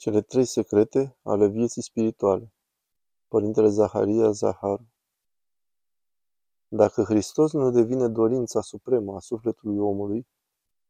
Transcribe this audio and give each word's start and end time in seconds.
Cele 0.00 0.20
trei 0.20 0.44
secrete 0.44 1.16
ale 1.22 1.48
vieții 1.48 1.82
spirituale 1.82 2.52
Părintele 3.28 3.68
Zaharia 3.68 4.30
Zaharu 4.30 4.86
Dacă 6.68 7.02
Hristos 7.02 7.52
nu 7.52 7.70
devine 7.70 8.08
dorința 8.08 8.60
supremă 8.60 9.14
a 9.14 9.18
sufletului 9.18 9.78
omului, 9.78 10.26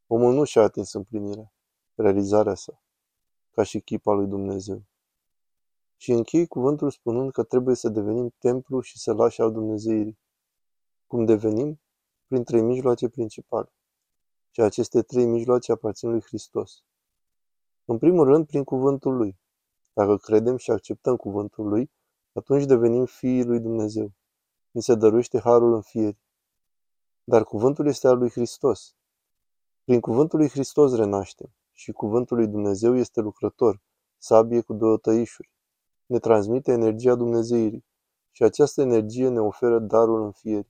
omul 0.06 0.34
nu 0.34 0.44
și-a 0.44 0.62
atins 0.62 0.92
împlinirea, 0.92 1.52
realizarea 1.94 2.54
sa, 2.54 2.82
ca 3.50 3.62
și 3.62 3.80
chipa 3.80 4.12
lui 4.12 4.26
Dumnezeu. 4.26 4.82
Și 5.96 6.12
închei 6.12 6.46
cuvântul 6.46 6.90
spunând 6.90 7.32
că 7.32 7.42
trebuie 7.42 7.74
să 7.74 7.88
devenim 7.88 8.34
templu 8.38 8.80
și 8.80 8.98
să 8.98 9.12
lași 9.12 9.40
al 9.40 9.52
Dumnezeirii. 9.52 10.18
Cum 11.06 11.24
devenim? 11.24 11.80
Prin 12.26 12.44
trei 12.44 12.62
mijloace 12.62 13.08
principale. 13.08 13.72
Și 14.50 14.60
aceste 14.60 15.02
trei 15.02 15.26
mijloace 15.26 15.72
aparțin 15.72 16.10
lui 16.10 16.22
Hristos. 16.22 16.84
În 17.90 17.98
primul 17.98 18.24
rând, 18.24 18.46
prin 18.46 18.64
cuvântul 18.64 19.16
Lui. 19.16 19.38
Dacă 19.92 20.16
credem 20.16 20.56
și 20.56 20.70
acceptăm 20.70 21.16
cuvântul 21.16 21.68
Lui, 21.68 21.90
atunci 22.32 22.64
devenim 22.64 23.04
fiii 23.04 23.44
lui 23.44 23.60
Dumnezeu. 23.60 24.12
Ni 24.70 24.82
se 24.82 24.94
dăruiește 24.94 25.40
harul 25.40 25.74
în 25.74 25.80
fieri. 25.80 26.18
Dar 27.24 27.44
cuvântul 27.44 27.86
este 27.86 28.08
al 28.08 28.18
lui 28.18 28.30
Hristos. 28.30 28.94
Prin 29.84 30.00
cuvântul 30.00 30.38
lui 30.38 30.48
Hristos 30.48 30.94
renaștem 30.94 31.52
și 31.72 31.92
cuvântul 31.92 32.36
lui 32.36 32.46
Dumnezeu 32.46 32.96
este 32.96 33.20
lucrător, 33.20 33.80
sabie 34.18 34.60
cu 34.60 34.72
două 34.72 34.96
tăișuri. 34.96 35.50
Ne 36.06 36.18
transmite 36.18 36.72
energia 36.72 37.14
Dumnezeirii 37.14 37.84
și 38.30 38.42
această 38.42 38.80
energie 38.80 39.28
ne 39.28 39.40
oferă 39.40 39.78
darul 39.78 40.22
în 40.22 40.32
fieri. 40.32 40.68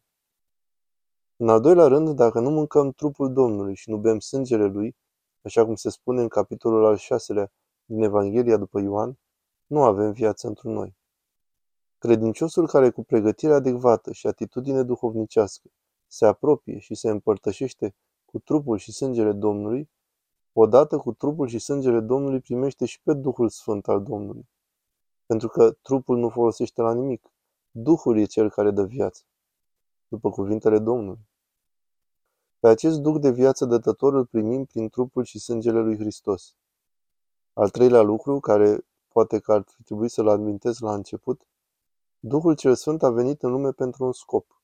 În 1.36 1.48
al 1.48 1.60
doilea 1.60 1.86
rând, 1.86 2.10
dacă 2.10 2.40
nu 2.40 2.50
mâncăm 2.50 2.90
trupul 2.90 3.32
Domnului 3.32 3.74
și 3.74 3.90
nu 3.90 3.96
bem 3.96 4.18
sângele 4.18 4.64
Lui, 4.64 4.96
așa 5.42 5.64
cum 5.64 5.74
se 5.74 5.90
spune 5.90 6.20
în 6.20 6.28
capitolul 6.28 6.84
al 6.84 6.96
șaselea 6.96 7.52
din 7.84 8.02
Evanghelia 8.02 8.56
după 8.56 8.80
Ioan, 8.80 9.18
nu 9.66 9.82
avem 9.82 10.12
viață 10.12 10.46
într 10.46 10.64
noi. 10.64 10.96
Credinciosul 11.98 12.66
care 12.66 12.90
cu 12.90 13.04
pregătire 13.04 13.52
adecvată 13.52 14.12
și 14.12 14.26
atitudine 14.26 14.82
duhovnicească 14.82 15.70
se 16.06 16.26
apropie 16.26 16.78
și 16.78 16.94
se 16.94 17.10
împărtășește 17.10 17.94
cu 18.24 18.38
trupul 18.38 18.78
și 18.78 18.92
sângele 18.92 19.32
Domnului, 19.32 19.90
odată 20.52 20.96
cu 20.96 21.12
trupul 21.12 21.48
și 21.48 21.58
sângele 21.58 22.00
Domnului 22.00 22.40
primește 22.40 22.84
și 22.84 23.02
pe 23.02 23.14
Duhul 23.14 23.48
Sfânt 23.48 23.88
al 23.88 24.02
Domnului. 24.02 24.48
Pentru 25.26 25.48
că 25.48 25.70
trupul 25.70 26.18
nu 26.18 26.28
folosește 26.28 26.82
la 26.82 26.94
nimic. 26.94 27.30
Duhul 27.70 28.18
e 28.18 28.24
cel 28.24 28.50
care 28.50 28.70
dă 28.70 28.84
viață. 28.84 29.22
După 30.08 30.30
cuvintele 30.30 30.78
Domnului. 30.78 31.28
Pe 32.60 32.68
acest 32.68 32.98
duc 32.98 33.18
de 33.18 33.30
viață 33.30 33.64
dătător 33.64 34.14
îl 34.14 34.26
primim 34.26 34.64
prin 34.64 34.88
trupul 34.88 35.24
și 35.24 35.38
sângele 35.38 35.80
lui 35.80 35.98
Hristos. 35.98 36.54
Al 37.52 37.70
treilea 37.70 38.00
lucru, 38.02 38.40
care 38.40 38.86
poate 39.08 39.38
că 39.38 39.52
ar 39.52 39.64
fi 39.66 39.82
trebuit 39.82 40.10
să-l 40.10 40.28
amintesc 40.28 40.80
la 40.80 40.94
început, 40.94 41.42
Duhul 42.22 42.54
cel 42.54 42.74
Sfânt 42.74 43.02
a 43.02 43.10
venit 43.10 43.42
în 43.42 43.50
lume 43.50 43.72
pentru 43.72 44.04
un 44.04 44.12
scop. 44.12 44.62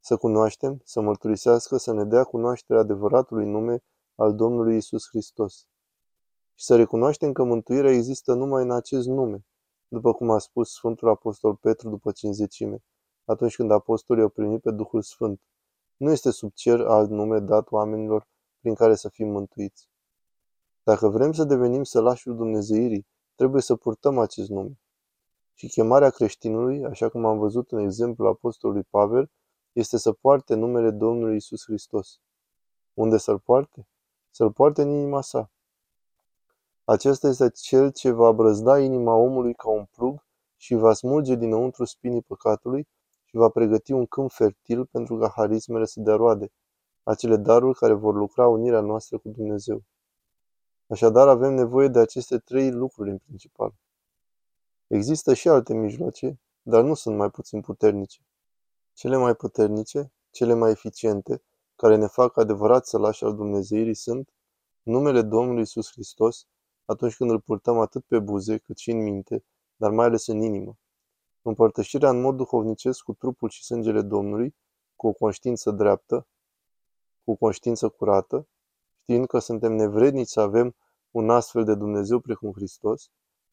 Să 0.00 0.16
cunoaștem, 0.16 0.80
să 0.84 1.00
mărturisească, 1.00 1.76
să 1.76 1.92
ne 1.92 2.04
dea 2.04 2.24
cunoașterea 2.24 2.82
adevăratului 2.82 3.46
nume 3.46 3.82
al 4.14 4.34
Domnului 4.34 4.76
Isus 4.76 5.08
Hristos. 5.08 5.66
Și 6.54 6.64
să 6.64 6.76
recunoaștem 6.76 7.32
că 7.32 7.44
mântuirea 7.44 7.90
există 7.90 8.34
numai 8.34 8.62
în 8.62 8.70
acest 8.70 9.06
nume, 9.06 9.44
după 9.88 10.12
cum 10.12 10.30
a 10.30 10.38
spus 10.38 10.72
Sfântul 10.72 11.08
Apostol 11.08 11.54
Petru 11.54 11.88
după 11.88 12.12
cinzecime, 12.12 12.82
atunci 13.24 13.56
când 13.56 13.70
apostolii 13.70 14.22
au 14.22 14.28
primit 14.28 14.60
pe 14.60 14.70
Duhul 14.70 15.02
Sfânt. 15.02 15.40
Nu 15.96 16.10
este 16.10 16.30
sub 16.30 16.52
cer 16.52 16.80
alt 16.80 17.10
nume 17.10 17.38
dat 17.38 17.70
oamenilor 17.70 18.26
prin 18.60 18.74
care 18.74 18.94
să 18.94 19.08
fim 19.08 19.28
mântuiți. 19.28 19.88
Dacă 20.82 21.08
vrem 21.08 21.32
să 21.32 21.44
devenim 21.44 21.82
sălașul 21.82 22.36
Dumnezeirii, 22.36 23.06
trebuie 23.34 23.62
să 23.62 23.76
purtăm 23.76 24.18
acest 24.18 24.48
nume. 24.48 24.78
Și 25.54 25.68
chemarea 25.68 26.10
creștinului, 26.10 26.84
așa 26.84 27.08
cum 27.08 27.24
am 27.24 27.38
văzut 27.38 27.72
în 27.72 27.78
exemplul 27.78 28.28
apostolului 28.28 28.82
Pavel, 28.90 29.30
este 29.72 29.98
să 29.98 30.12
poarte 30.12 30.54
numele 30.54 30.90
Domnului 30.90 31.36
Isus 31.36 31.64
Hristos. 31.64 32.20
Unde 32.94 33.16
să-l 33.16 33.38
poarte? 33.38 33.86
Să-l 34.30 34.52
poarte 34.52 34.82
în 34.82 34.88
inima 34.88 35.20
sa. 35.20 35.50
Acesta 36.84 37.28
este 37.28 37.50
cel 37.50 37.92
ce 37.92 38.10
va 38.10 38.32
brăzda 38.32 38.78
inima 38.78 39.14
omului 39.14 39.54
ca 39.54 39.68
un 39.68 39.84
plug 39.84 40.26
și 40.56 40.74
va 40.74 40.92
smulge 40.92 41.34
dinăuntru 41.34 41.84
spinii 41.84 42.22
păcatului 42.22 42.88
și 43.34 43.40
va 43.40 43.48
pregăti 43.48 43.92
un 43.92 44.06
câmp 44.06 44.30
fertil 44.30 44.86
pentru 44.86 45.18
ca 45.18 45.28
harismele 45.28 45.84
să 45.84 46.00
dea 46.00 46.14
roade, 46.14 46.52
acele 47.02 47.36
daruri 47.36 47.78
care 47.78 47.92
vor 47.92 48.14
lucra 48.14 48.46
unirea 48.46 48.80
noastră 48.80 49.18
cu 49.18 49.28
Dumnezeu. 49.28 49.82
Așadar, 50.86 51.28
avem 51.28 51.54
nevoie 51.54 51.88
de 51.88 51.98
aceste 51.98 52.38
trei 52.38 52.70
lucruri 52.70 53.10
în 53.10 53.18
principal. 53.18 53.74
Există 54.86 55.34
și 55.34 55.48
alte 55.48 55.74
mijloace, 55.74 56.40
dar 56.62 56.82
nu 56.82 56.94
sunt 56.94 57.16
mai 57.16 57.30
puțin 57.30 57.60
puternice. 57.60 58.20
Cele 58.92 59.16
mai 59.16 59.34
puternice, 59.34 60.12
cele 60.30 60.54
mai 60.54 60.70
eficiente, 60.70 61.42
care 61.76 61.96
ne 61.96 62.06
fac 62.06 62.36
adevărat 62.36 62.90
lași 62.90 63.24
al 63.24 63.34
Dumnezeirii 63.34 63.94
sunt 63.94 64.28
numele 64.82 65.22
Domnului 65.22 65.62
Isus 65.62 65.90
Hristos, 65.90 66.46
atunci 66.84 67.16
când 67.16 67.30
îl 67.30 67.40
purtăm 67.40 67.78
atât 67.78 68.04
pe 68.04 68.18
buze 68.18 68.58
cât 68.58 68.76
și 68.76 68.90
în 68.90 69.02
minte, 69.02 69.44
dar 69.76 69.90
mai 69.90 70.06
ales 70.06 70.26
în 70.26 70.40
inimă. 70.42 70.78
Împărtășirea 71.46 72.10
în 72.10 72.20
mod 72.20 72.36
duhovnicesc 72.36 73.02
cu 73.02 73.12
trupul 73.12 73.48
și 73.48 73.64
sângele 73.64 74.02
Domnului, 74.02 74.54
cu 74.96 75.06
o 75.06 75.12
conștiință 75.12 75.70
dreaptă, 75.70 76.26
cu 77.24 77.30
o 77.30 77.34
conștiință 77.34 77.88
curată, 77.88 78.46
știind 79.02 79.26
că 79.26 79.38
suntem 79.38 79.72
nevrednici 79.72 80.28
să 80.28 80.40
avem 80.40 80.74
un 81.10 81.30
astfel 81.30 81.64
de 81.64 81.74
Dumnezeu 81.74 82.18
precum 82.18 82.52
Hristos, 82.52 83.10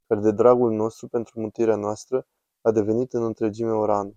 care 0.08 0.20
de 0.20 0.32
dragul 0.32 0.72
nostru 0.72 1.08
pentru 1.08 1.40
mântuirea 1.40 1.76
noastră 1.76 2.28
a 2.62 2.72
devenit 2.72 3.14
în 3.14 3.24
întregime 3.24 3.72
o 3.72 3.86
rană. 3.86 4.16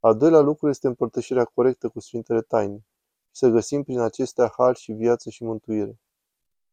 Al 0.00 0.16
doilea 0.16 0.40
lucru 0.40 0.68
este 0.68 0.86
împărtășirea 0.86 1.44
corectă 1.44 1.88
cu 1.88 2.00
Sfintele 2.00 2.40
Taine 2.40 2.84
și 3.30 3.36
să 3.36 3.48
găsim 3.48 3.82
prin 3.82 3.98
acestea 3.98 4.52
har 4.56 4.76
și 4.76 4.92
viață 4.92 5.30
și 5.30 5.44
mântuire. 5.44 6.00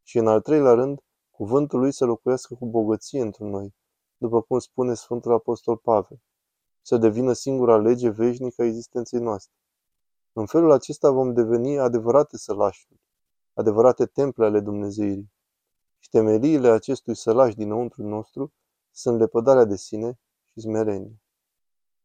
Și 0.03 0.17
în 0.17 0.27
al 0.27 0.41
treilea 0.41 0.73
rând, 0.73 0.99
cuvântul 1.31 1.79
lui 1.79 1.91
să 1.91 2.05
locuiască 2.05 2.55
cu 2.55 2.65
bogăție 2.65 3.21
într 3.21 3.41
noi, 3.41 3.73
după 4.19 4.41
cum 4.41 4.59
spune 4.59 4.93
Sfântul 4.93 5.33
Apostol 5.33 5.77
Pavel, 5.77 6.19
să 6.81 6.97
devină 6.97 7.33
singura 7.33 7.77
lege 7.77 8.09
veșnică 8.09 8.61
a 8.61 8.65
existenței 8.65 9.19
noastre. 9.19 9.53
În 10.33 10.45
felul 10.45 10.71
acesta 10.71 11.11
vom 11.11 11.33
deveni 11.33 11.79
adevărate 11.79 12.37
sălașuri, 12.37 12.99
adevărate 13.53 14.05
temple 14.05 14.45
ale 14.45 14.59
Dumnezeirii. 14.59 15.31
Și 15.99 16.09
temeliile 16.09 16.69
acestui 16.69 17.15
sălaș 17.15 17.53
dinăuntru 17.53 18.03
nostru 18.03 18.53
sunt 18.91 19.19
lepădarea 19.19 19.65
de 19.65 19.75
sine 19.75 20.19
și 20.43 20.59
smerenie. 20.59 21.21